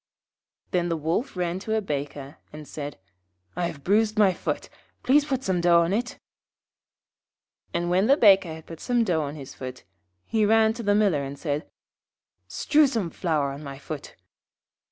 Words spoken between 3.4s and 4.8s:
'I have bruised my foot;